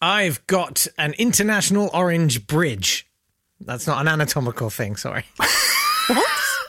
I've 0.00 0.46
got 0.46 0.86
an 0.96 1.12
international 1.14 1.90
orange 1.92 2.46
bridge. 2.46 3.08
That's 3.60 3.86
not 3.86 4.00
an 4.00 4.08
anatomical 4.08 4.70
thing, 4.70 4.96
sorry. 4.96 5.24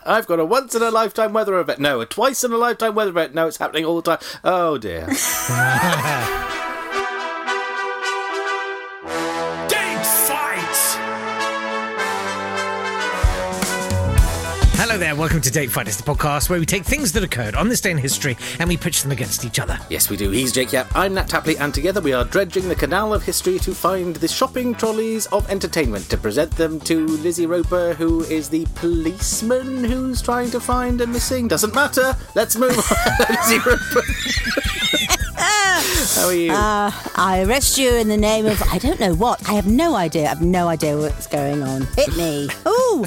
I've 0.06 0.26
got 0.26 0.40
a 0.40 0.46
once 0.46 0.74
in 0.74 0.82
a 0.82 0.90
lifetime 0.90 1.34
weather 1.34 1.60
event. 1.60 1.80
No, 1.80 2.02
a 2.02 2.06
twice 2.06 2.44
in 2.44 2.52
a 2.52 2.58
lifetime 2.58 2.96
weather 2.96 3.12
event. 3.12 3.36
No, 3.36 3.48
it's 3.48 3.58
happening 3.58 3.86
all 3.86 4.02
the 4.02 4.18
time. 4.18 4.20
Oh 4.44 4.78
dear. 4.78 5.08
there, 15.00 15.16
welcome 15.16 15.40
to 15.40 15.50
Date 15.50 15.72
Fight. 15.72 15.88
It's 15.88 15.96
the 15.96 16.04
podcast 16.04 16.50
where 16.50 16.60
we 16.60 16.66
take 16.66 16.84
things 16.84 17.14
that 17.14 17.24
occurred 17.24 17.56
on 17.56 17.70
this 17.70 17.80
day 17.80 17.92
in 17.92 17.98
history 17.98 18.36
and 18.60 18.68
we 18.68 18.76
pitch 18.76 19.02
them 19.02 19.14
against 19.14 19.46
each 19.46 19.58
other. 19.58 19.80
yes, 19.90 20.10
we 20.10 20.18
do. 20.18 20.30
He's 20.30 20.52
Jake 20.52 20.74
Yapp. 20.74 20.94
I'm 20.94 21.14
Nat 21.14 21.30
Tapley, 21.30 21.58
and 21.58 21.74
together 21.74 22.02
we 22.02 22.12
are 22.12 22.26
dredging 22.26 22.68
the 22.68 22.76
canal 22.76 23.14
of 23.14 23.24
history 23.24 23.60
to 23.60 23.74
find 23.74 24.18
the 24.18 24.28
shopping 24.28 24.76
trolleys 24.76 25.26
of 25.28 25.50
entertainment 25.50 26.10
to 26.10 26.18
present 26.18 26.52
them 26.52 26.82
to 26.82 27.08
Lizzie 27.08 27.46
Roper, 27.46 27.94
who 27.94 28.26
is 28.26 28.50
the 28.50 28.66
policeman 28.76 29.86
who's 29.86 30.22
trying 30.22 30.52
to 30.52 30.60
find 30.60 31.00
a 31.00 31.08
missing. 31.08 31.48
Doesn't 31.48 31.74
matter. 31.74 32.14
Let's 32.36 32.58
move 32.58 32.78
on. 32.78 33.26
Lizzie 33.30 33.60
Roper. 33.60 34.02
How 36.16 36.28
are 36.28 36.34
you? 36.34 36.52
Uh, 36.52 36.92
I 37.16 37.46
arrest 37.48 37.78
you 37.78 37.94
in 37.94 38.10
the 38.10 38.18
name 38.18 38.46
of 38.46 38.62
I 38.64 38.80
don't 38.80 39.00
know 39.00 39.16
what. 39.16 39.48
I 39.48 39.54
have 39.54 39.68
no 39.68 39.96
idea. 39.96 40.26
I 40.26 40.30
have 40.30 40.42
no 40.42 40.68
idea 40.68 40.98
what's 40.98 41.28
going 41.28 41.64
on. 41.64 41.84
Hit 41.96 42.18
me. 42.18 42.50
Ooh. 42.68 43.06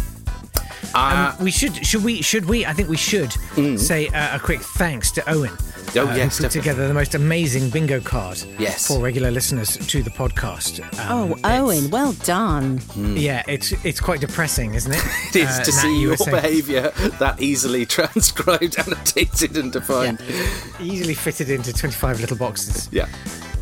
Uh, 0.95 1.35
We 1.41 1.51
should, 1.51 1.85
should 1.87 2.05
we, 2.05 2.23
should 2.23 2.45
we, 2.47 2.67
I 2.67 2.73
think 2.73 2.89
we 2.89 2.97
should 2.97 3.33
say 3.79 4.09
uh, 4.09 4.37
a 4.37 4.39
quick 4.41 4.61
thanks 4.61 5.11
to 5.13 5.31
Owen. 5.31 5.51
Oh, 5.95 6.09
uh, 6.09 6.15
yes, 6.15 6.39
who 6.39 6.45
put 6.45 6.53
definitely. 6.53 6.61
together 6.61 6.89
the 6.89 6.95
most 6.95 7.15
amazing 7.15 7.69
bingo 7.69 8.01
card 8.01 8.43
Yes. 8.59 8.87
for 8.89 8.99
regular 9.03 9.31
listeners 9.31 9.77
to 9.89 10.03
the 10.03 10.09
podcast. 10.11 10.81
Um, 10.99 11.35
Oh, 11.35 11.39
Owen, 11.45 11.91
well 11.91 12.13
done. 12.25 12.81
Yeah, 12.97 13.43
it's 13.47 13.73
it's 13.85 14.01
quite 14.01 14.21
depressing, 14.21 14.73
isn't 14.75 14.93
it? 14.93 15.03
it 15.35 15.37
is 15.37 15.49
Uh, 15.51 15.65
to 15.65 15.71
Nat, 15.71 15.81
see 15.83 16.01
your 16.01 16.17
saying- 16.17 16.31
behaviour 16.41 16.93
that 17.19 17.41
easily 17.43 17.85
transcribed, 17.97 18.79
annotated, 18.79 19.57
and 19.59 19.71
defined. 19.71 20.19
easily 20.81 21.15
fitted 21.15 21.51
into 21.51 21.73
25 21.75 22.21
little 22.21 22.39
boxes. 22.39 22.89
Yeah. 22.91 23.07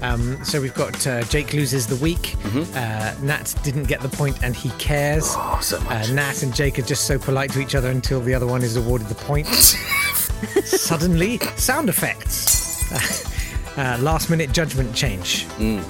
Um, 0.03 0.43
so 0.45 0.61
we've 0.61 0.75
got 0.75 1.07
uh, 1.07 1.23
Jake 1.25 1.53
loses 1.53 1.87
the 1.87 1.97
week. 1.97 2.37
Uh, 2.75 3.15
Nat 3.23 3.55
didn't 3.63 3.85
get 3.85 4.01
the 4.01 4.09
point 4.09 4.43
and 4.43 4.55
he 4.57 4.71
cares. 4.71 5.29
Mm-hmm. 5.29 5.55
Oh, 5.57 5.61
so. 5.61 5.79
Uh, 5.89 6.07
Nat 6.15 6.43
and 6.43 6.55
Jake 6.55 6.79
are 6.79 6.83
just 6.83 7.07
so 7.07 7.19
polite 7.19 7.53
to 7.53 7.61
each 7.61 7.75
other 7.75 7.91
until 7.91 8.21
the 8.21 8.35
other 8.35 8.47
one 8.47 8.63
is 8.63 8.77
awarded 8.77 9.09
the 9.09 9.15
point. 9.15 9.47
Suddenly, 10.65 11.39
sound 11.57 11.89
effects. 11.89 13.27
Uh, 13.77 13.97
last 14.01 14.29
minute 14.31 14.51
judgment 14.53 14.93
change. 14.95 15.47
Mm. 15.59 15.81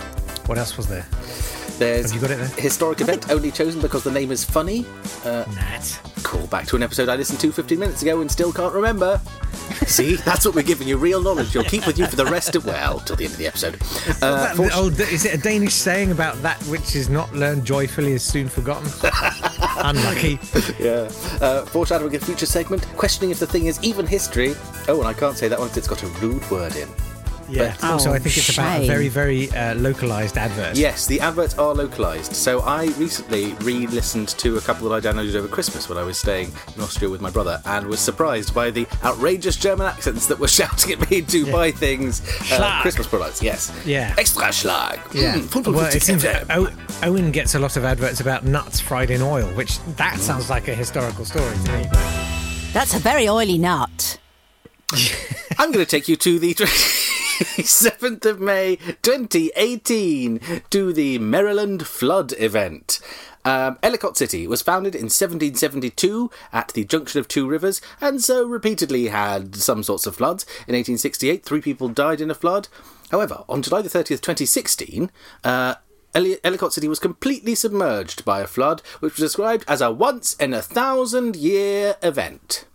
What 0.46 0.58
else 0.58 0.76
was 0.76 0.86
there? 0.86 1.06
There's 1.78 2.12
Have 2.12 2.14
you 2.14 2.20
got 2.20 2.30
it 2.30 2.36
there? 2.36 2.62
historic 2.62 3.00
event 3.00 3.30
only 3.30 3.50
chosen 3.50 3.80
because 3.80 4.04
the 4.04 4.10
name 4.10 4.30
is 4.30 4.44
funny. 4.44 4.84
Nat. 5.24 5.98
Call 6.22 6.46
back 6.48 6.66
to 6.68 6.76
an 6.76 6.82
episode 6.82 7.08
I 7.08 7.16
listened 7.16 7.40
to 7.40 7.50
15 7.50 7.78
minutes 7.78 8.02
ago 8.02 8.20
and 8.20 8.30
still 8.30 8.52
can't 8.52 8.74
remember. 8.74 9.18
See, 9.90 10.14
that's 10.16 10.44
what 10.46 10.54
we're 10.54 10.62
giving 10.62 10.86
you 10.88 10.96
real 10.96 11.20
knowledge. 11.20 11.52
You'll 11.54 11.64
keep 11.64 11.86
with 11.86 11.98
you 11.98 12.06
for 12.06 12.16
the 12.16 12.24
rest 12.26 12.54
of 12.54 12.64
well 12.64 13.00
till 13.00 13.16
the 13.16 13.24
end 13.24 13.32
of 13.32 13.38
the 13.38 13.46
episode. 13.48 13.74
Uh, 14.22 14.54
That- 14.54 14.70
oh, 14.74 14.86
is 14.88 15.24
it 15.24 15.34
a 15.34 15.38
Danish 15.38 15.74
saying 15.74 16.12
about 16.12 16.40
that 16.42 16.62
which 16.64 16.94
is 16.94 17.08
not 17.08 17.34
learned 17.34 17.64
joyfully 17.64 18.12
is 18.12 18.22
soon 18.22 18.48
forgotten? 18.48 18.88
Unlucky. 19.78 20.38
yeah. 20.78 21.10
Uh, 21.40 21.64
foreshadowing 21.66 22.14
a 22.14 22.20
future 22.20 22.46
segment, 22.46 22.86
questioning 22.96 23.30
if 23.30 23.38
the 23.40 23.46
thing 23.46 23.66
is 23.66 23.82
even 23.82 24.06
history. 24.06 24.54
Oh, 24.88 24.98
and 25.00 25.08
I 25.08 25.12
can't 25.12 25.36
say 25.36 25.48
that 25.48 25.58
one 25.58 25.68
'cause 25.68 25.78
it's 25.78 25.88
got 25.88 26.02
a 26.02 26.06
rude 26.22 26.48
word 26.50 26.76
in. 26.76 26.88
Yeah. 27.50 27.74
But- 27.80 27.84
also, 27.90 28.10
Oh, 28.10 28.14
I 28.14 28.18
think 28.18 28.36
it's 28.36 28.48
about 28.56 28.80
a 28.82 28.86
very, 28.86 29.08
very 29.08 29.50
uh, 29.50 29.74
localized 29.74 30.36
advert. 30.38 30.76
Yes, 30.76 31.06
the 31.06 31.20
adverts 31.20 31.54
are 31.58 31.74
localized. 31.74 32.34
So 32.34 32.60
I 32.60 32.86
recently 32.98 33.54
re-listened 33.54 34.28
to 34.38 34.56
a 34.56 34.60
couple 34.60 34.88
that 34.88 35.04
I 35.04 35.12
downloaded 35.12 35.34
over 35.34 35.48
Christmas 35.48 35.88
when 35.88 35.98
I 35.98 36.02
was 36.02 36.16
staying 36.18 36.52
in 36.76 36.82
Austria 36.82 37.10
with 37.10 37.20
my 37.20 37.30
brother, 37.30 37.60
and 37.66 37.86
was 37.86 38.00
surprised 38.00 38.54
by 38.54 38.70
the 38.70 38.86
outrageous 39.04 39.56
German 39.56 39.86
accents 39.86 40.26
that 40.26 40.38
were 40.38 40.48
shouting 40.60 40.92
at 40.92 41.10
me 41.10 41.22
to 41.22 41.50
buy 41.50 41.70
things, 41.70 42.22
uh, 42.52 42.80
Christmas 42.82 43.06
products. 43.06 43.42
Yes. 43.42 43.72
Yeah. 43.84 44.14
Extra 44.18 44.44
Schlag. 44.48 45.00
Yeah. 45.14 45.34
Mm, 45.34 45.42
55 45.50 45.74
well, 45.74 45.86
it 45.86 46.02
seems 46.02 46.24
FM. 46.24 46.46
o- 46.50 47.08
Owen 47.08 47.30
gets 47.32 47.54
a 47.54 47.58
lot 47.58 47.76
of 47.76 47.84
adverts 47.84 48.20
about 48.20 48.44
nuts 48.44 48.80
fried 48.80 49.10
in 49.10 49.22
oil, 49.22 49.46
which 49.54 49.78
that 49.96 50.18
sounds 50.18 50.48
like 50.50 50.68
a 50.68 50.74
historical 50.74 51.24
story 51.24 51.54
to 51.64 51.72
me. 51.72 51.84
That's 52.72 52.94
a 52.94 52.98
very 52.98 53.28
oily 53.28 53.58
nut. 53.58 54.18
I'm 55.58 55.72
going 55.72 55.84
to 55.84 55.90
take 55.90 56.08
you 56.08 56.16
to 56.16 56.38
the 56.38 56.54
27th 57.40 58.26
of 58.26 58.38
May 58.38 58.76
2018 59.00 60.40
to 60.68 60.92
the 60.92 61.18
Maryland 61.18 61.86
Flood 61.86 62.34
event. 62.38 63.00
Um, 63.46 63.78
Ellicott 63.82 64.18
City 64.18 64.46
was 64.46 64.60
founded 64.60 64.94
in 64.94 65.04
1772 65.04 66.30
at 66.52 66.68
the 66.68 66.84
junction 66.84 67.18
of 67.18 67.28
two 67.28 67.48
rivers 67.48 67.80
and 67.98 68.22
so 68.22 68.46
repeatedly 68.46 69.06
had 69.06 69.56
some 69.56 69.82
sorts 69.82 70.06
of 70.06 70.16
floods. 70.16 70.44
In 70.68 70.74
1868, 70.74 71.42
three 71.42 71.62
people 71.62 71.88
died 71.88 72.20
in 72.20 72.30
a 72.30 72.34
flood. 72.34 72.68
However, 73.10 73.44
on 73.48 73.62
July 73.62 73.80
the 73.80 73.88
30th, 73.88 74.20
2016, 74.20 75.10
uh, 75.42 75.76
Ellicott 76.14 76.74
City 76.74 76.88
was 76.88 76.98
completely 76.98 77.54
submerged 77.54 78.22
by 78.22 78.40
a 78.40 78.46
flood, 78.46 78.82
which 79.00 79.14
was 79.14 79.30
described 79.30 79.64
as 79.66 79.80
a 79.80 79.90
once 79.90 80.34
in 80.34 80.52
a 80.52 80.60
thousand 80.60 81.36
year 81.36 81.96
event. 82.02 82.66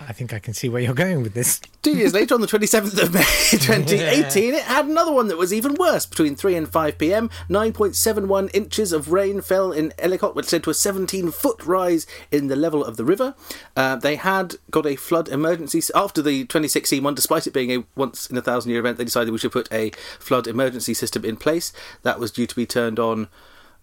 I 0.00 0.12
think 0.12 0.34
I 0.34 0.38
can 0.38 0.54
see 0.54 0.68
where 0.68 0.82
you're 0.82 0.92
going 0.94 1.22
with 1.22 1.34
this. 1.34 1.60
Two 1.82 1.96
years 1.96 2.12
later, 2.12 2.34
on 2.34 2.40
the 2.40 2.46
27th 2.46 3.00
of 3.02 3.14
May 3.14 3.20
2018, 3.50 4.54
it 4.54 4.62
had 4.62 4.86
another 4.86 5.12
one 5.12 5.28
that 5.28 5.38
was 5.38 5.52
even 5.52 5.74
worse. 5.74 6.04
Between 6.04 6.34
3 6.34 6.56
and 6.56 6.68
5 6.68 6.98
pm, 6.98 7.30
9.71 7.48 8.50
inches 8.54 8.92
of 8.92 9.12
rain 9.12 9.40
fell 9.40 9.72
in 9.72 9.92
Ellicott, 9.98 10.34
which 10.34 10.52
led 10.52 10.64
to 10.64 10.70
a 10.70 10.74
17 10.74 11.30
foot 11.30 11.64
rise 11.64 12.06
in 12.30 12.48
the 12.48 12.56
level 12.56 12.84
of 12.84 12.96
the 12.96 13.04
river. 13.04 13.34
Uh, 13.76 13.96
they 13.96 14.16
had 14.16 14.56
got 14.70 14.86
a 14.86 14.96
flood 14.96 15.28
emergency. 15.28 15.80
After 15.94 16.20
the 16.20 16.42
2016 16.42 17.02
one, 17.02 17.14
despite 17.14 17.46
it 17.46 17.52
being 17.52 17.70
a 17.70 17.84
once 17.94 18.28
in 18.28 18.36
a 18.36 18.42
thousand 18.42 18.70
year 18.72 18.80
event, 18.80 18.98
they 18.98 19.04
decided 19.04 19.30
we 19.32 19.38
should 19.38 19.52
put 19.52 19.72
a 19.72 19.90
flood 20.18 20.46
emergency 20.46 20.94
system 20.94 21.24
in 21.24 21.36
place. 21.36 21.72
That 22.02 22.18
was 22.18 22.30
due 22.30 22.46
to 22.46 22.54
be 22.54 22.66
turned 22.66 22.98
on 22.98 23.28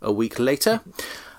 a 0.01 0.11
week 0.11 0.39
later. 0.39 0.81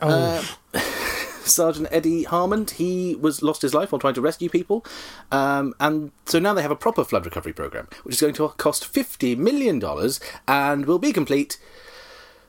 Uh, 0.01 0.43
Sergeant 1.45 1.89
Eddie 1.91 2.25
Hermond, 2.25 2.73
he 2.73 3.15
was 3.17 3.43
lost 3.43 3.63
his 3.63 3.75
life 3.75 3.93
while 3.93 3.99
trying 3.99 4.15
to 4.15 4.21
rescue 4.21 4.49
people, 4.49 4.85
um, 5.31 5.75
and 5.81 6.13
so 6.27 6.39
now 6.39 6.55
they 6.55 6.63
have 6.63 6.71
a 6.71 6.77
proper 6.77 7.05
flood 7.05 7.25
recovery 7.25 7.53
program, 7.53 7.89
which 8.05 8.15
is 8.17 8.21
going 8.21 8.35
to 8.35 8.49
cost 8.57 8.87
fifty 8.87 9.35
million 9.35 9.79
dollars 9.79 10.21
and 10.47 10.87
will 10.87 10.99
be 10.99 11.13
complete 11.13 11.59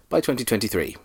by 0.09 0.19
2023. 0.21 0.95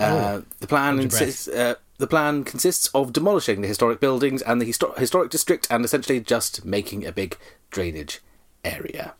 Uh, 0.00 0.42
the 0.60 0.66
plan 0.68 0.94
Hold 0.98 1.02
your 1.02 1.10
breath. 1.10 1.20
insists. 1.22 1.48
Uh, 1.48 1.74
the 1.98 2.06
plan 2.06 2.44
consists 2.44 2.86
of 2.94 3.12
demolishing 3.12 3.60
the 3.60 3.66
historic 3.66 3.98
buildings 3.98 4.40
and 4.42 4.60
the 4.62 4.66
histo- 4.66 4.96
historic 4.96 5.30
district, 5.30 5.66
and 5.70 5.84
essentially 5.84 6.20
just 6.20 6.64
making 6.64 7.04
a 7.04 7.10
big 7.10 7.36
drainage 7.72 8.20
area. 8.64 9.14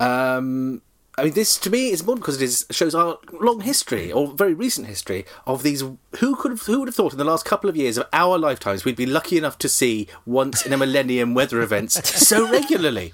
Um, 0.00 0.80
I 1.18 1.24
mean, 1.24 1.32
this 1.32 1.56
to 1.58 1.70
me 1.70 1.90
is 1.90 2.00
important 2.00 2.22
because 2.22 2.40
it 2.40 2.44
is, 2.44 2.64
shows 2.70 2.94
our 2.94 3.18
long 3.32 3.60
history 3.60 4.12
or 4.12 4.28
very 4.28 4.54
recent 4.54 4.86
history 4.86 5.24
of 5.46 5.64
these. 5.64 5.82
Who 6.20 6.36
could 6.36 6.52
have, 6.52 6.62
who 6.62 6.78
would 6.78 6.88
have 6.88 6.94
thought 6.94 7.12
in 7.12 7.18
the 7.18 7.24
last 7.24 7.44
couple 7.44 7.68
of 7.68 7.76
years 7.76 7.98
of 7.98 8.06
our 8.12 8.38
lifetimes 8.38 8.84
we'd 8.84 8.96
be 8.96 9.04
lucky 9.04 9.36
enough 9.36 9.58
to 9.58 9.68
see 9.68 10.06
once 10.24 10.64
in 10.64 10.72
a 10.72 10.76
millennium 10.76 11.34
weather 11.34 11.60
events 11.60 12.08
so 12.26 12.48
regularly? 12.50 13.12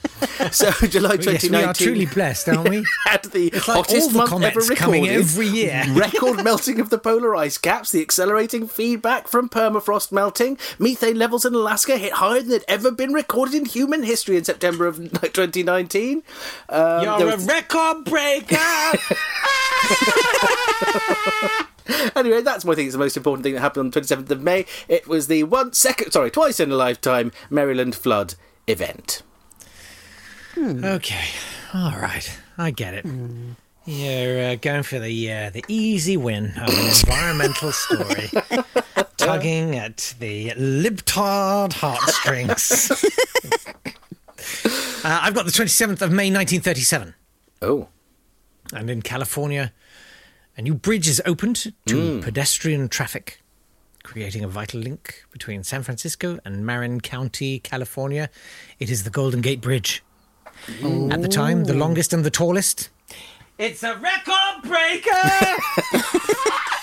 So 0.53 0.71
July 0.87 1.17
Yes, 1.21 1.49
we 1.49 1.57
are 1.57 1.73
truly 1.73 2.07
blessed, 2.07 2.49
aren't 2.51 2.69
we? 2.69 2.85
had 3.07 3.25
the 3.25 3.51
like 3.51 3.63
hottest 3.63 4.13
the 4.13 4.19
month 4.19 4.33
ever 4.33 4.61
recorded. 4.61 4.77
coming 4.77 5.09
every 5.09 5.47
year. 5.47 5.85
Record 5.91 6.45
melting 6.45 6.81
of 6.81 6.91
the 6.91 6.99
polar 6.99 7.35
ice 7.35 7.57
caps, 7.57 7.91
the 7.91 8.03
accelerating 8.03 8.67
feedback 8.67 9.29
from 9.29 9.49
permafrost 9.49 10.13
melting, 10.13 10.59
methane 10.79 11.19
levels 11.19 11.45
in 11.45 11.55
Alaska 11.55 11.97
hit 11.97 12.15
higher 12.15 12.43
than 12.43 12.53
had 12.53 12.65
ever 12.69 12.91
been 12.91 13.13
recorded 13.13 13.55
in 13.55 13.65
human 13.65 14.03
history 14.03 14.37
in 14.37 14.45
September 14.45 14.87
of 14.87 14.97
2019. 14.97 16.23
Um, 16.69 17.03
You're 17.03 17.19
there 17.19 17.35
a 17.35 17.37
was- 18.03 18.13
record 18.13 18.45
breaker! 18.45 18.99
anyway, 22.17 22.43
that's 22.43 22.65
my 22.65 22.75
thing. 22.75 22.87
It's 22.87 22.95
the 22.95 22.99
most 22.99 23.17
important 23.17 23.45
thing 23.45 23.55
that 23.55 23.61
happened 23.61 23.87
on 23.87 23.91
the 23.91 24.01
27th 24.01 24.31
of 24.31 24.43
May. 24.43 24.67
It 24.89 25.07
was 25.07 25.27
the 25.27 25.45
one 25.45 25.73
second, 25.73 26.13
sorry, 26.13 26.31
twice 26.31 26.61
in 26.61 26.71
a 26.71 26.77
lifetime 26.77 27.33
Maryland 27.51 27.95
flood 27.95 28.35
event. 28.67 29.23
okay, 30.59 31.27
all 31.75 31.97
right, 31.99 32.39
I 32.57 32.71
get 32.71 32.95
it. 32.95 33.07
You're 33.87 34.53
uh, 34.53 34.55
going 34.55 34.83
for 34.83 34.99
the 34.99 35.31
uh, 35.31 35.51
the 35.51 35.63
easy 35.69 36.17
win 36.17 36.55
of 36.57 36.71
an 36.71 36.87
environmental 36.87 37.71
story, 37.71 38.31
tugging 39.19 39.77
at 39.77 40.15
the 40.21 40.53
libtard 40.53 41.75
heartstrings. 41.75 42.91
uh, 45.05 45.05
I've 45.05 45.35
got 45.35 45.45
the 45.45 45.53
27th 45.53 46.01
of 46.01 46.11
May 46.13 46.31
1937. 46.33 47.15
Oh. 47.65 47.89
And 48.73 48.91
in 48.91 49.01
California, 49.01 49.73
a 50.57 50.63
new 50.63 50.75
bridge 50.75 51.09
is 51.09 51.23
opened 51.25 51.73
to 51.87 52.17
hmm. 52.17 52.21
pedestrian 52.21 52.89
traffic, 52.89 53.41
creating 54.03 54.45
a 54.45 54.49
vital 54.49 54.81
link 54.81 55.25
between 55.33 55.65
San 55.65 55.83
Francisco 55.83 56.39
and 56.45 56.67
Marin 56.67 57.01
County, 57.01 57.59
California. 57.59 58.29
It 58.79 58.91
is 58.91 59.05
the 59.05 59.11
Golden 59.11 59.41
Gate 59.41 59.63
Bridge. 59.63 60.03
At 61.11 61.23
the 61.23 61.29
time, 61.29 61.65
the 61.65 61.75
longest 61.75 62.13
and 62.13 62.25
the 62.25 62.31
tallest. 62.31 62.91
It's 63.59 63.83
a 63.83 63.97
record 63.97 64.35
heartbreaker. 64.65 65.51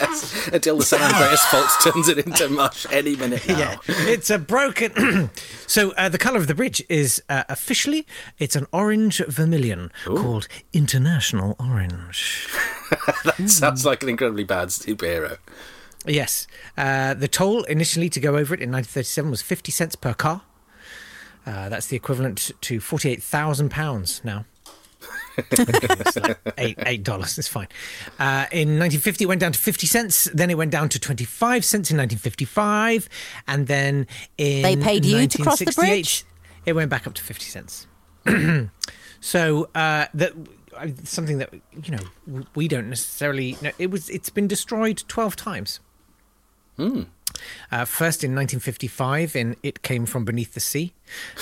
yes, 0.00 0.48
until 0.48 0.76
the 0.78 0.84
San 0.84 1.00
Andreas 1.00 1.44
fault 1.46 1.70
turns 1.82 2.08
it 2.08 2.18
into 2.18 2.48
mush 2.48 2.86
any 2.90 3.16
minute 3.16 3.46
now. 3.48 3.58
yeah, 3.58 3.76
it's 3.88 4.30
a 4.30 4.38
broken. 4.38 5.30
so 5.66 5.90
uh, 5.92 6.08
the 6.08 6.18
color 6.18 6.38
of 6.38 6.46
the 6.46 6.54
bridge 6.54 6.82
is 6.88 7.22
uh, 7.28 7.44
officially 7.48 8.06
it's 8.38 8.56
an 8.56 8.66
orange 8.72 9.24
vermilion 9.26 9.90
called 10.04 10.48
International 10.72 11.56
Orange. 11.58 12.48
that 13.24 13.48
sounds 13.48 13.84
like 13.84 14.02
an 14.02 14.08
incredibly 14.08 14.44
bad 14.44 14.68
superhero. 14.68 15.38
Yes, 16.06 16.46
uh, 16.76 17.14
the 17.14 17.28
toll 17.28 17.64
initially 17.64 18.08
to 18.10 18.20
go 18.20 18.36
over 18.36 18.54
it 18.54 18.60
in 18.60 18.70
1937 18.70 19.30
was 19.30 19.42
50 19.42 19.72
cents 19.72 19.96
per 19.96 20.14
car. 20.14 20.42
Uh, 21.44 21.68
that's 21.68 21.86
the 21.86 21.96
equivalent 21.96 22.50
to 22.60 22.80
48,000 22.80 23.70
pounds 23.70 24.20
now. 24.24 24.44
It's 25.36 26.16
like 26.16 26.38
eight 26.58 26.78
eight 26.86 27.02
dollars. 27.02 27.38
It's 27.38 27.48
fine. 27.48 27.68
Uh, 28.18 28.46
in 28.52 28.78
1950, 28.78 29.24
it 29.24 29.26
went 29.26 29.40
down 29.40 29.52
to 29.52 29.58
50 29.58 29.86
cents. 29.86 30.30
Then 30.32 30.50
it 30.50 30.56
went 30.56 30.70
down 30.70 30.88
to 30.90 30.98
25 30.98 31.64
cents 31.64 31.90
in 31.90 31.96
1955, 31.96 33.08
and 33.46 33.66
then 33.66 34.06
in 34.38 34.62
They 34.62 34.76
paid 34.76 35.04
you 35.04 35.26
to 35.26 35.42
cross 35.42 35.58
the 35.58 35.72
bridge? 35.72 36.24
It 36.64 36.72
went 36.74 36.90
back 36.90 37.06
up 37.06 37.14
to 37.14 37.22
50 37.22 37.44
cents. 37.44 37.86
so 39.20 39.68
uh, 39.74 40.06
that 40.14 40.32
uh, 40.76 40.88
something 41.04 41.38
that 41.38 41.52
you 41.84 41.92
know 41.92 42.44
we 42.54 42.68
don't 42.68 42.88
necessarily 42.88 43.56
know. 43.62 43.70
It 43.78 43.90
was. 43.90 44.10
It's 44.10 44.30
been 44.30 44.48
destroyed 44.48 45.04
12 45.08 45.36
times. 45.36 45.80
Uh, 47.70 47.84
first 47.84 48.22
in 48.24 48.30
1955 48.34 49.36
in 49.36 49.56
It 49.62 49.82
Came 49.82 50.06
From 50.06 50.24
Beneath 50.24 50.54
the 50.54 50.60
Sea, 50.60 50.92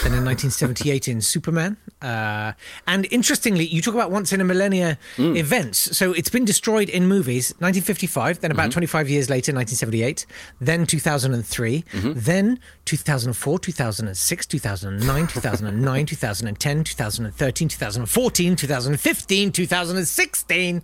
then 0.03 0.13
in 0.13 0.25
1978 0.25 1.09
in 1.09 1.21
Superman. 1.21 1.77
Uh, 2.03 2.53
and 2.87 3.07
interestingly, 3.11 3.67
you 3.67 3.81
talk 3.81 3.95
about 3.95 4.11
once 4.11 4.33
in 4.33 4.41
a 4.41 4.45
millennia 4.45 4.99
events. 5.19 5.97
So 5.97 6.13
it's 6.13 6.31
been 6.31 6.45
destroyed 6.45 6.89
in 6.89 7.07
movies 7.07 7.51
1955, 7.59 8.41
then 8.41 8.51
about 8.51 8.71
25 8.73 9.09
years 9.09 9.31
later, 9.31 9.53
1978, 9.53 10.27
then 10.61 10.87
2003, 10.87 11.85
then 11.93 12.59
2004, 12.85 13.59
2006, 13.59 14.47
2009, 14.47 15.27
2009, 15.27 16.07
2010, 16.07 16.85
2013, 16.85 17.69
2014, 17.69 18.57
2015, 18.57 19.53
2016. 19.53 20.83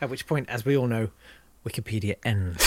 At 0.00 0.08
which 0.08 0.26
point, 0.26 0.48
as 0.48 0.64
we 0.64 0.76
all 0.76 0.86
know, 0.86 1.10
Wikipedia 1.66 2.16
ends. 2.24 2.64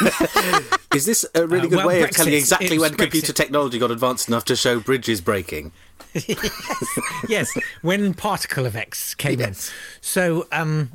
Is 0.94 1.04
this 1.06 1.24
a 1.34 1.46
really 1.46 1.66
Uh, 1.66 1.70
good 1.70 1.76
well, 1.76 1.86
way 1.88 2.02
of 2.02 2.10
Brexit. 2.10 2.16
telling 2.16 2.34
exactly 2.34 2.66
It 2.76 2.78
was 2.80 2.90
when 2.90 2.98
computer 2.98 3.32
technology 3.32 3.78
got 3.78 3.90
advanced 3.90 4.28
enough 4.28 4.44
to 4.46 4.56
show 4.56 4.80
bridges 4.80 5.20
breaking? 5.20 5.72
yes, 7.28 7.52
when 7.82 8.14
particle 8.14 8.66
effects 8.66 9.14
came 9.14 9.38
Yes. 9.40 9.68
in. 9.68 9.74
So 10.00 10.46
um, 10.52 10.92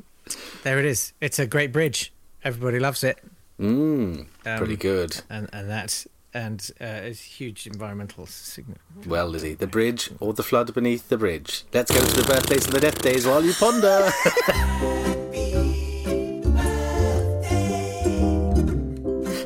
there 0.64 0.80
it 0.80 0.86
is. 0.86 1.14
It's 1.22 1.40
a 1.40 1.46
great 1.48 1.72
bridge. 1.72 2.12
Everybody 2.44 2.80
loves 2.80 3.04
it, 3.04 3.18
Mm, 3.60 4.26
Um, 4.46 4.58
pretty 4.58 4.76
good. 4.76 5.22
and 5.30 5.50
and 5.54 5.70
that 5.70 6.06
and 6.34 6.70
uh, 6.82 7.08
it's 7.08 7.22
huge 7.22 7.66
environmental 7.66 8.26
signal. 8.26 8.78
Well, 9.08 9.28
Lizzie, 9.30 9.54
the 9.54 9.68
bridge 9.68 10.10
or 10.20 10.34
the 10.34 10.44
flood 10.44 10.74
beneath 10.74 11.08
the 11.08 11.18
bridge? 11.18 11.64
Let's 11.74 11.90
go 11.92 12.06
to 12.06 12.22
the 12.22 12.28
birthdays 12.28 12.66
and 12.66 12.74
the 12.74 12.82
death 12.82 13.02
days 13.02 13.26
while 13.26 13.42
you 13.46 13.54
ponder. 13.54 14.12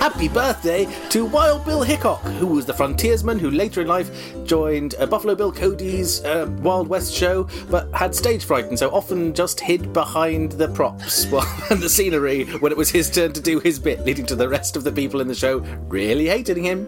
Happy 0.09 0.27
birthday 0.27 0.87
to 1.09 1.23
Wild 1.23 1.63
Bill 1.65 1.83
Hickok, 1.83 2.23
who 2.39 2.47
was 2.47 2.65
the 2.65 2.73
frontiersman 2.73 3.37
who 3.37 3.51
later 3.51 3.81
in 3.81 3.87
life 3.87 4.09
joined 4.43 4.95
uh, 4.97 5.05
Buffalo 5.05 5.35
Bill 5.35 5.51
Cody's 5.51 6.25
uh, 6.25 6.49
Wild 6.61 6.87
West 6.87 7.13
show, 7.13 7.47
but 7.69 7.93
had 7.93 8.15
stage 8.15 8.43
fright 8.43 8.65
and 8.65 8.79
so 8.79 8.89
often 8.89 9.35
just 9.35 9.59
hid 9.59 9.93
behind 9.93 10.53
the 10.53 10.67
props 10.69 11.25
and 11.69 11.79
the 11.79 11.87
scenery 11.87 12.45
when 12.55 12.71
it 12.71 12.77
was 12.77 12.89
his 12.89 13.11
turn 13.11 13.33
to 13.33 13.39
do 13.39 13.59
his 13.59 13.77
bit, 13.77 14.03
leading 14.03 14.25
to 14.25 14.35
the 14.35 14.49
rest 14.49 14.75
of 14.75 14.83
the 14.83 14.91
people 14.91 15.21
in 15.21 15.27
the 15.27 15.35
show 15.35 15.59
really 15.89 16.25
hating 16.25 16.63
him. 16.63 16.87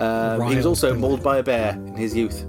Um, 0.00 0.42
he 0.48 0.56
was 0.56 0.66
also 0.66 0.94
mauled 0.94 1.22
by 1.22 1.38
a 1.38 1.44
bear 1.44 1.74
in 1.74 1.94
his 1.94 2.12
youth. 2.12 2.44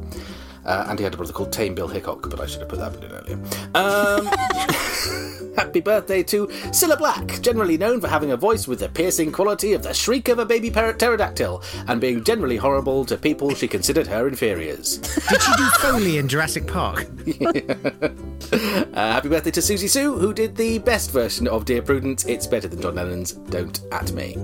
Uh, 0.70 0.86
and 0.88 1.00
he 1.00 1.04
had 1.04 1.16
a 1.16 1.18
brother 1.18 1.34
called 1.34 1.52
Tame 1.52 1.74
Bill 1.74 1.88
Hickok, 1.88 2.30
but 2.30 2.40
I 2.40 2.46
should 2.46 2.60
have 2.60 2.70
put 2.70 2.78
that 2.78 2.94
bit 2.94 3.04
in 3.06 3.12
earlier. 3.12 3.40
Um, 3.74 4.28
happy 5.56 5.80
birthday 5.80 6.22
to 6.22 6.46
Cilla 6.70 6.96
Black, 6.96 7.42
generally 7.42 7.76
known 7.76 8.00
for 8.00 8.08
having 8.08 8.32
a 8.32 8.38
voice 8.38 8.68
with 8.68 8.78
the 8.80 8.88
piercing 8.88 9.32
quality 9.32 9.74
of 9.74 9.82
the 9.82 9.96
shriek 9.96 10.28
of 10.28 10.38
a 10.38 10.46
baby 10.46 10.70
pterodactyl, 10.70 11.64
and 11.88 12.00
being 12.00 12.24
generally 12.24 12.56
horrible 12.56 13.04
to 13.06 13.18
people 13.18 13.56
she 13.56 13.68
considered 13.68 14.06
her 14.06 14.28
inferiors. 14.28 15.00
Did 15.00 15.42
she 15.42 15.56
do 15.58 15.70
Foley 15.80 16.18
in 16.20 16.28
Jurassic 16.28 16.68
Park? 16.68 17.08
Uh, 18.52 19.14
happy 19.14 19.30
birthday 19.30 19.52
to 19.52 19.60
Siouxsie 19.60 19.88
Sioux, 19.88 20.18
who 20.18 20.34
did 20.34 20.56
the 20.56 20.80
best 20.80 21.12
version 21.12 21.48
of 21.48 21.66
Dear 21.66 21.84
Prudence. 21.84 22.26
It's 22.26 22.48
better 22.48 22.68
than 22.68 22.82
John 22.82 22.96
Lennon's 22.96 23.34
Don't 23.34 23.80
At 23.92 24.12
Me. 24.12 24.36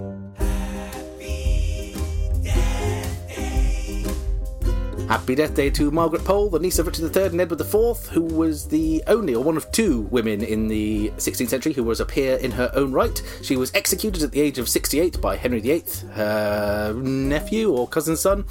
Happy 5.08 5.36
Death 5.36 5.54
Day 5.54 5.70
to 5.70 5.92
Margaret 5.92 6.24
Pole, 6.24 6.50
the 6.50 6.58
niece 6.58 6.80
of 6.80 6.88
Richard 6.88 7.16
III 7.16 7.28
and 7.28 7.40
Edward 7.40 7.62
IV, 7.62 8.08
who 8.08 8.22
was 8.22 8.68
the 8.68 9.04
only 9.06 9.36
or 9.36 9.44
one 9.44 9.56
of 9.56 9.72
two 9.72 10.02
women 10.10 10.44
in 10.44 10.68
the 10.68 11.12
16th 11.18 11.50
century 11.50 11.74
who 11.74 11.84
was 11.84 12.00
a 12.00 12.06
peer 12.06 12.38
in 12.38 12.50
her 12.50 12.72
own 12.74 12.92
right. 12.92 13.22
She 13.44 13.56
was 13.56 13.72
executed 13.76 14.24
at 14.24 14.32
the 14.32 14.42
age 14.42 14.58
of 14.58 14.68
68 14.68 15.22
by 15.22 15.36
Henry 15.36 15.60
VIII, 15.60 15.84
her 16.14 16.94
nephew 16.94 17.72
or 17.72 17.88
cousin's 17.88 18.20
son, 18.20 18.46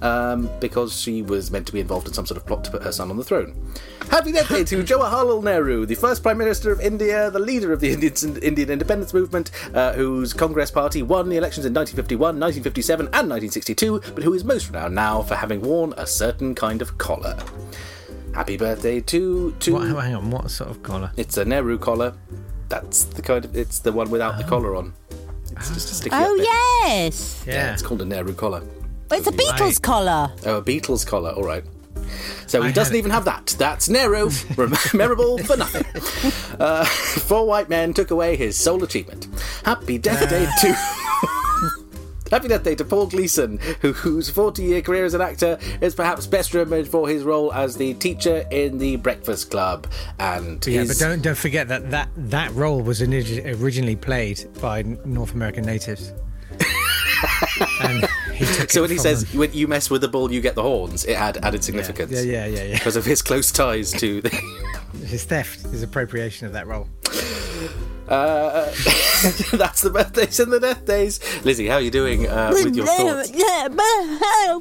um, 0.00 0.48
because 0.60 0.98
she 0.98 1.20
was 1.20 1.50
meant 1.50 1.66
to 1.66 1.74
be 1.74 1.80
involved 1.80 2.08
in 2.08 2.14
some 2.14 2.24
sort 2.24 2.38
of 2.38 2.46
plot 2.46 2.64
to 2.64 2.70
put 2.70 2.82
her 2.84 2.92
son 2.92 3.10
on 3.10 3.18
the 3.18 3.24
throne. 3.24 3.54
Happy 4.10 4.32
Death 4.32 4.48
Day 4.48 4.64
to 4.64 4.82
Jawaharlal 4.82 5.44
Nehru, 5.44 5.84
the 5.84 5.94
first 5.94 6.22
Prime 6.22 6.38
Minister 6.38 6.72
of 6.72 6.80
India, 6.80 7.30
the 7.30 7.38
leader 7.38 7.70
of 7.74 7.80
the 7.80 7.92
Indian, 7.92 8.42
Indian 8.42 8.70
independence 8.70 9.12
movement, 9.12 9.50
uh, 9.74 9.92
whose 9.92 10.32
Congress 10.32 10.70
party 10.70 11.02
won 11.02 11.28
the 11.28 11.36
elections 11.36 11.66
in 11.66 11.74
1951, 11.74 12.40
1957, 12.40 13.06
and 13.06 13.28
1962, 13.28 14.00
but 14.14 14.24
who 14.24 14.32
is 14.32 14.42
most 14.42 14.68
renowned 14.68 14.94
now 14.94 15.20
for 15.20 15.34
having 15.34 15.60
worn 15.60 15.92
a 15.98 16.06
certain 16.06 16.54
kind 16.54 16.80
of 16.82 16.96
collar. 16.98 17.36
Happy 18.34 18.56
birthday 18.56 19.00
to 19.00 19.52
to. 19.60 19.72
What, 19.74 20.04
hang 20.04 20.14
on, 20.14 20.30
what 20.30 20.50
sort 20.50 20.70
of 20.70 20.82
collar? 20.82 21.10
It's 21.16 21.36
a 21.36 21.44
Nehru 21.44 21.78
collar. 21.78 22.14
That's 22.68 23.04
the 23.04 23.22
kind 23.22 23.44
of. 23.44 23.56
It's 23.56 23.78
the 23.80 23.92
one 23.92 24.10
without 24.10 24.38
the 24.38 24.44
collar 24.44 24.76
on. 24.76 24.92
It's 25.56 25.70
just 25.70 25.90
a 25.90 25.94
sticky. 25.94 26.14
Oh 26.16 26.34
yes, 26.36 27.42
Yeah, 27.46 27.72
it's 27.72 27.82
called 27.82 28.02
a 28.02 28.04
Nehru 28.04 28.34
collar. 28.34 28.62
But 29.08 29.18
it's 29.18 29.26
a 29.28 29.32
Beatles 29.32 29.60
Right. 29.60 29.82
collar. 29.82 30.32
Oh, 30.46 30.56
a 30.58 30.62
Beatles 30.62 31.06
collar. 31.06 31.30
All 31.30 31.44
right. 31.44 31.64
So 32.46 32.62
he 32.62 32.68
I 32.68 32.72
doesn't 32.72 32.92
had 32.92 32.96
it. 32.96 32.98
even 33.00 33.10
have 33.10 33.24
that. 33.24 33.54
That's 33.58 33.88
Nehru, 33.88 34.30
memorable 34.94 35.38
for 35.38 35.56
nothing. 35.56 35.84
Uh, 36.60 36.84
four 36.84 37.46
white 37.46 37.68
men 37.68 37.92
took 37.92 38.10
away 38.10 38.36
his 38.36 38.56
sole 38.56 38.84
achievement. 38.84 39.26
Happy 39.64 39.98
Death 39.98 40.28
Day 40.30 40.46
to. 40.60 41.04
Happy 42.30 42.48
Death 42.48 42.62
Day 42.62 42.74
to 42.74 42.84
Paul 42.84 43.06
Gleason, 43.06 43.58
who, 43.80 43.92
whose 43.92 44.28
40 44.28 44.62
year 44.62 44.82
career 44.82 45.04
as 45.04 45.14
an 45.14 45.20
actor 45.20 45.58
is 45.80 45.94
perhaps 45.94 46.26
best 46.26 46.52
remembered 46.52 46.86
for 46.86 47.08
his 47.08 47.22
role 47.22 47.52
as 47.52 47.76
the 47.76 47.94
teacher 47.94 48.44
in 48.50 48.78
The 48.78 48.96
Breakfast 48.96 49.50
Club. 49.50 49.86
And 50.18 50.64
Yeah, 50.66 50.80
his. 50.80 50.88
but 50.88 50.98
don't 50.98 51.22
don't 51.22 51.38
forget 51.38 51.68
that 51.68 51.90
that, 51.90 52.08
that 52.16 52.52
role 52.52 52.82
was 52.82 53.00
originally 53.02 53.96
played 53.96 54.46
by 54.60 54.82
North 54.82 55.34
American 55.34 55.64
natives. 55.64 56.12
so 58.68 58.82
when 58.82 58.90
he 58.90 58.98
says, 58.98 59.24
them. 59.24 59.38
when 59.40 59.52
you 59.52 59.66
mess 59.66 59.90
with 59.90 60.02
the 60.02 60.08
bull, 60.08 60.30
you 60.30 60.40
get 60.40 60.54
the 60.54 60.62
horns, 60.62 61.04
it 61.04 61.16
had 61.16 61.38
added 61.44 61.64
significance. 61.64 62.12
yeah, 62.12 62.20
yeah, 62.20 62.46
yeah, 62.46 62.62
yeah. 62.64 62.74
Because 62.74 62.96
of 62.96 63.04
his 63.04 63.22
close 63.22 63.50
ties 63.50 63.90
to 63.92 64.20
the. 64.20 64.28
his 65.06 65.24
theft, 65.24 65.62
his 65.62 65.82
appropriation 65.82 66.46
of 66.46 66.52
that 66.52 66.66
role. 66.66 66.88
Uh, 68.08 68.64
that's 69.52 69.82
the 69.82 69.90
birthdays 69.92 70.40
and 70.40 70.50
the 70.50 70.58
death 70.58 70.86
days. 70.86 71.20
Lizzie, 71.44 71.66
how 71.66 71.74
are 71.74 71.80
you 71.82 71.90
doing 71.90 72.26
uh, 72.26 72.50
with 72.52 72.74
your 72.74 72.86
thoughts? 72.86 73.28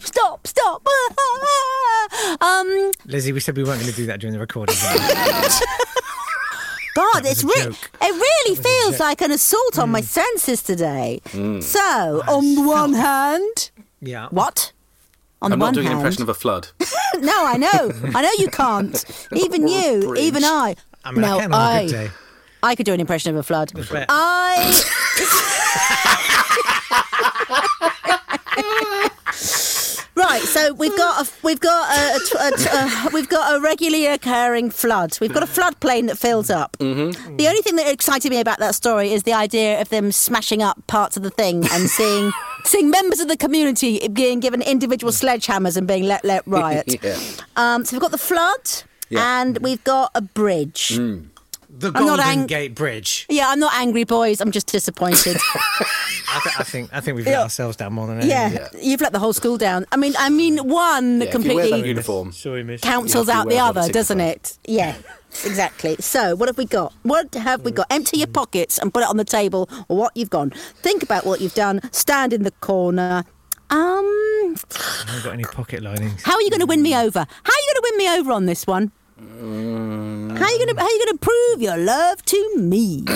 Stop! 0.05 0.45
Stop! 0.45 0.85
um, 2.41 2.91
Lizzie, 3.05 3.31
we 3.31 3.39
said 3.39 3.55
we 3.55 3.63
weren't 3.63 3.79
going 3.79 3.89
to 3.91 3.95
do 3.95 4.05
that 4.07 4.19
during 4.19 4.33
the 4.33 4.39
recording. 4.39 4.75
God, 6.95 7.25
it's 7.25 7.43
re- 7.43 7.53
it 7.53 7.75
really 8.01 8.55
feels 8.55 8.99
like 8.99 9.21
an 9.21 9.31
assault 9.31 9.79
on 9.79 9.91
my 9.91 10.01
senses 10.01 10.61
today. 10.61 11.21
So, 11.61 12.23
on 12.27 12.55
the 12.55 12.63
one 12.63 12.93
hand, 12.93 13.71
yeah. 14.01 14.27
what? 14.31 14.73
On 15.41 15.53
I'm 15.53 15.59
not 15.59 15.65
one 15.67 15.73
doing 15.75 15.87
an 15.87 15.93
impression 15.93 16.23
of 16.23 16.29
a 16.29 16.33
flood. 16.33 16.69
no, 17.19 17.45
I 17.45 17.55
know, 17.57 17.93
I 18.15 18.23
know 18.23 18.31
you 18.39 18.49
can't. 18.49 19.05
Even 19.31 19.67
you, 19.67 20.01
Bridge. 20.01 20.21
even 20.21 20.43
I. 20.43 20.75
I 21.05 21.11
mean, 21.11 21.21
no, 21.21 21.39
I 21.39 21.87
can 21.87 22.11
on 22.63 22.71
a 22.71 22.75
good 22.75 22.75
day. 22.75 22.75
I 22.75 22.75
could 22.75 22.85
do 22.85 22.93
an 22.93 22.99
impression 22.99 23.31
of 23.31 23.37
a 23.39 23.43
flood. 23.43 23.71
I. 24.09 24.83
right, 30.15 30.41
so 30.41 30.73
we've 30.73 30.95
got 30.97 31.25
a 31.27 31.31
we've 31.43 31.59
got 31.59 31.95
a, 31.97 32.15
a, 32.15 32.19
tw- 32.19 32.53
a, 32.53 32.57
t- 32.57 32.69
a- 32.71 33.09
we've 33.13 33.29
got 33.29 33.55
a 33.55 33.61
regularly 33.61 34.07
occurring 34.07 34.69
flood. 34.71 35.17
We've 35.21 35.33
got 35.33 35.43
a 35.43 35.47
floodplain 35.47 36.07
that 36.07 36.17
fills 36.17 36.49
up. 36.49 36.75
Mm-hmm. 36.79 37.37
The 37.37 37.47
only 37.47 37.61
thing 37.61 37.75
that 37.77 37.87
excited 37.91 38.29
me 38.29 38.39
about 38.39 38.59
that 38.59 38.75
story 38.75 39.11
is 39.11 39.23
the 39.23 39.33
idea 39.33 39.79
of 39.81 39.89
them 39.89 40.11
smashing 40.11 40.61
up 40.61 40.85
parts 40.87 41.17
of 41.17 41.23
the 41.23 41.29
thing 41.29 41.65
and 41.71 41.89
seeing 41.89 42.31
seeing 42.65 42.89
members 42.89 43.19
of 43.19 43.27
the 43.27 43.37
community 43.37 44.07
being 44.09 44.39
given 44.39 44.61
individual 44.61 45.11
sledgehammers 45.13 45.77
and 45.77 45.87
being 45.87 46.03
let 46.03 46.23
let 46.25 46.45
riot. 46.47 46.95
yeah. 47.03 47.17
Um, 47.55 47.85
so 47.85 47.95
we've 47.95 48.01
got 48.01 48.11
the 48.11 48.17
flood 48.17 48.61
Yeah. 49.09 49.41
and 49.41 49.57
we've 49.59 49.83
got 49.83 50.11
a 50.15 50.21
bridge. 50.21 50.99
The 51.79 51.87
I'm 51.89 51.93
not 52.05 52.17
Golden 52.17 52.25
ang- 52.25 52.47
Gate 52.47 52.73
Bridge. 52.73 53.25
Yeah, 53.29 53.49
I'm 53.49 53.59
not 53.59 53.73
angry, 53.75 54.03
boys. 54.03 54.41
I'm 54.41 54.49
just 54.51 54.65
disappointed. 54.67 55.37
I, 56.29 56.39
th- 56.43 56.55
I 56.59 56.63
think 56.63 56.89
I 56.91 57.01
think 57.01 57.15
we've 57.17 57.25
let 57.25 57.31
Yeah. 57.33 57.41
ourselves 57.43 57.77
down 57.77 57.93
more 57.93 58.07
than 58.07 58.17
anything. 58.19 58.31
yeah, 58.31 58.67
you've 58.81 59.01
let 59.01 59.11
the 59.13 59.19
whole 59.19 59.33
school 59.33 59.57
down. 59.57 59.85
I 59.91 59.97
mean, 59.97 60.13
I 60.17 60.29
mean, 60.29 60.57
one 60.67 61.19
Yeah, 61.19 61.27
if 61.27 61.33
you 61.33 61.39
completely 61.39 61.87
uniform. 61.87 62.31
Sorry, 62.31 62.77
cancels 62.79 63.29
out 63.29 63.47
the 63.47 63.59
other, 63.59 63.87
doesn't 63.89 64.19
it? 64.19 64.57
Yeah, 64.67 64.95
exactly. 65.45 65.97
So, 65.99 66.35
what 66.35 66.49
have 66.49 66.57
we 66.57 66.65
got? 66.65 66.93
What 67.03 67.33
have 67.35 67.61
we 67.61 67.71
got? 67.71 67.85
Empty 67.91 68.17
your 68.17 68.27
pockets 68.27 68.79
and 68.79 68.91
put 68.93 69.03
it 69.03 69.09
on 69.09 69.17
the 69.17 69.25
table, 69.25 69.69
or 69.87 69.97
what 69.97 70.17
you've 70.17 70.31
gone. 70.31 70.49
Think 70.81 71.03
about 71.03 71.25
what 71.27 71.41
you've 71.41 71.53
done. 71.53 71.79
Stand 71.91 72.33
in 72.33 72.41
the 72.43 72.51
corner. 72.51 73.23
Um, 73.69 73.75
I 73.75 75.03
haven't 75.07 75.23
got 75.25 75.33
any 75.33 75.43
pocket 75.43 75.83
linings. 75.83 76.23
how 76.23 76.35
are 76.35 76.41
you 76.41 76.49
going 76.49 76.61
to 76.61 76.65
win 76.65 76.81
me 76.81 76.95
over? 76.95 77.19
How 77.19 77.51
are 77.53 77.61
you 77.61 77.73
going 77.73 77.75
to 77.75 77.87
win 77.91 77.97
me 77.97 78.19
over 78.19 78.31
on 78.31 78.45
this 78.45 78.65
one? 78.65 78.91
How 79.17 79.23
are 79.23 80.51
you 80.51 80.57
going 80.57 80.67
to 80.67 80.75
How 80.77 80.85
are 80.85 80.91
you 80.91 81.05
going 81.05 81.17
to 81.17 81.19
prove 81.19 81.61
your 81.61 81.77
love 81.77 82.23
to 82.25 82.55
me? 82.57 83.03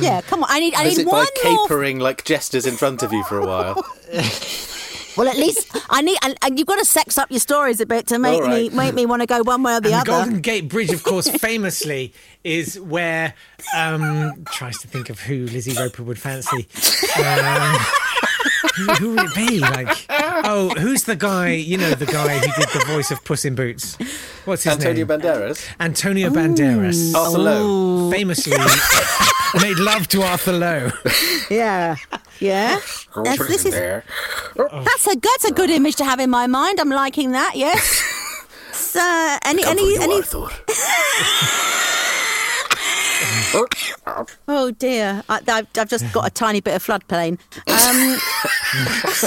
yeah, 0.00 0.20
come 0.22 0.42
on. 0.42 0.48
I 0.50 0.58
need 0.60 0.74
I 0.74 0.84
Is 0.84 0.98
need 0.98 1.06
it 1.06 1.10
by 1.10 1.12
one 1.12 1.26
more 1.44 1.66
capering 1.66 1.98
like 2.00 2.24
jesters 2.24 2.66
in 2.66 2.76
front 2.76 3.02
of 3.02 3.12
you 3.12 3.22
for 3.24 3.38
a 3.38 3.46
while? 3.46 3.84
Well, 5.14 5.28
at 5.28 5.36
least 5.36 5.76
I 5.90 6.00
need, 6.00 6.16
and, 6.22 6.34
and 6.40 6.58
you've 6.58 6.66
got 6.66 6.78
to 6.78 6.86
sex 6.86 7.18
up 7.18 7.30
your 7.30 7.38
stories 7.40 7.82
a 7.82 7.86
bit 7.86 8.06
to 8.06 8.18
make 8.18 8.40
All 8.40 8.48
right. 8.48 8.70
me 8.72 8.76
make 8.76 8.94
me 8.94 9.04
want 9.04 9.20
to 9.20 9.26
go 9.26 9.42
one 9.42 9.62
way 9.62 9.74
or 9.74 9.80
the 9.80 9.92
And 9.92 10.06
the 10.06 10.12
other. 10.12 10.22
Golden 10.24 10.40
Gate 10.40 10.70
Bridge, 10.70 10.90
of 10.90 11.02
course, 11.02 11.28
famously 11.28 12.14
is 12.44 12.80
where 12.80 13.34
um, 13.76 14.42
tries 14.52 14.78
to 14.78 14.88
think 14.88 15.10
of 15.10 15.20
who 15.20 15.44
Lizzie 15.46 15.78
Roper 15.78 16.02
would 16.02 16.18
fancy. 16.18 16.66
Um, 17.22 17.76
who, 18.76 18.86
who 18.94 19.10
would 19.10 19.24
it 19.24 19.34
be? 19.34 19.58
Like, 19.60 20.06
oh, 20.08 20.72
who's 20.78 21.04
the 21.04 21.16
guy? 21.16 21.50
You 21.50 21.78
know, 21.78 21.90
the 21.90 22.06
guy 22.06 22.38
who 22.38 22.60
did 22.60 22.68
the 22.72 22.84
voice 22.86 23.10
of 23.10 23.24
Puss 23.24 23.44
in 23.44 23.54
Boots. 23.54 23.96
What's 24.44 24.64
his 24.64 24.78
name? 24.78 24.88
Antonio 24.88 25.06
name? 25.06 25.20
Banderas? 25.20 25.74
Antonio 25.80 26.30
Banderas. 26.30 27.14
Arthur 27.14 27.38
Lowe. 27.38 28.10
Famously 28.10 28.56
made 29.60 29.78
love 29.78 30.08
to 30.08 30.22
Arthur 30.22 30.52
Lowe. 30.52 30.90
Yeah, 31.50 31.96
yeah. 32.40 32.80
That's, 33.14 33.46
this 33.46 33.64
is 33.66 33.74
oh. 33.74 34.02
that's 34.84 35.06
a 35.06 35.16
that's 35.16 35.44
a 35.44 35.52
good 35.52 35.70
image 35.70 35.96
to 35.96 36.04
have 36.04 36.20
in 36.20 36.30
my 36.30 36.46
mind. 36.46 36.80
I'm 36.80 36.90
liking 36.90 37.32
that. 37.32 37.52
Yes. 37.56 38.02
So, 38.72 39.00
any 39.44 39.62
Come 39.62 39.76
for 39.76 39.80
any 39.80 39.94
you, 39.94 40.00
any. 40.02 40.22
Arthur. 43.54 44.34
Oh 44.48 44.70
dear, 44.70 45.22
I, 45.28 45.40
I've, 45.46 45.66
I've 45.76 45.88
just 45.88 46.10
got 46.12 46.26
a 46.26 46.30
tiny 46.34 46.60
bit 46.60 46.74
of 46.74 46.84
floodplain. 46.84 47.38
Um, 47.68 48.18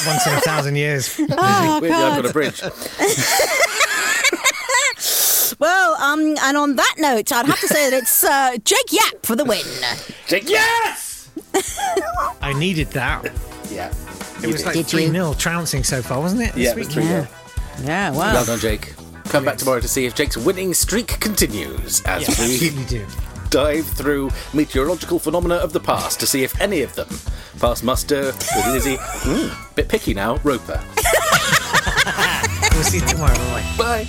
Once 0.07 0.27
in 0.27 0.33
a 0.33 0.41
thousand 0.41 0.75
years. 0.75 1.19
oh 1.31 1.79
Weirdly, 1.81 1.97
I've 1.97 2.15
got 2.15 2.21
God. 2.23 2.29
a 2.29 2.33
bridge. 2.33 2.61
Well, 5.59 5.95
um, 6.01 6.35
and 6.41 6.57
on 6.57 6.75
that 6.75 6.95
note, 6.97 7.31
I'd 7.31 7.45
have 7.45 7.59
to 7.61 7.67
say 7.67 7.89
that 7.89 7.95
it's 8.01 8.23
uh, 8.23 8.57
Jake 8.65 8.91
Yapp 8.91 9.25
for 9.25 9.35
the 9.37 9.45
win. 9.45 9.61
Jake, 10.27 10.49
Yes! 10.49 11.29
I 12.41 12.51
needed 12.53 12.87
that. 12.91 13.23
Yeah. 13.71 13.93
It 14.43 14.47
was 14.47 14.65
like 14.65 14.73
Did 14.73 14.87
3 14.87 15.05
you? 15.05 15.11
0 15.11 15.33
trouncing 15.35 15.83
so 15.83 16.01
far, 16.01 16.19
wasn't 16.19 16.41
it? 16.41 16.57
Yeah, 16.57 16.71
it 16.71 16.75
week? 16.75 16.85
was 16.87 16.93
3 16.95 17.03
0. 17.03 17.27
Yeah, 17.83 18.09
Well 18.11 18.19
wow. 18.35 18.43
done, 18.43 18.59
Jake. 18.59 18.95
Come 19.25 19.45
back 19.45 19.57
tomorrow 19.57 19.79
to 19.79 19.87
see 19.87 20.05
if 20.05 20.15
Jake's 20.15 20.35
winning 20.35 20.73
streak 20.73 21.19
continues 21.21 22.01
as 22.01 22.27
Yeah, 22.27 22.75
we 22.75 22.83
do. 22.85 23.05
Dive 23.49 23.85
through 23.85 24.31
meteorological 24.53 25.19
phenomena 25.19 25.55
of 25.55 25.73
the 25.73 25.79
past 25.79 26.19
to 26.19 26.27
see 26.27 26.43
if 26.43 26.59
any 26.61 26.81
of 26.81 26.95
them 26.95 27.07
pass 27.59 27.83
muster 27.83 28.25
with 28.27 28.67
Lizzie. 28.67 28.97
Mm, 28.97 29.75
bit 29.75 29.87
picky 29.89 30.13
now, 30.13 30.37
Roper. 30.43 30.83
We'll 32.75 32.83
see 32.83 32.97
you 32.99 33.05
tomorrow. 33.05 33.33
Bye. 33.35 33.75
Bye. 33.77 34.07